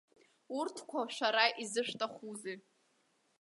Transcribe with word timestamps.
Урҭқәа 0.57 1.01
шәара 1.15 1.45
изышәҭахузеи. 1.61 2.57